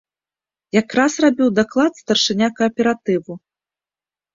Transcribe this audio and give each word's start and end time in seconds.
Якраз 0.81 1.19
рабіў 1.27 1.53
даклад 1.61 1.93
старшыня 2.03 2.47
кааператыву. 2.59 3.33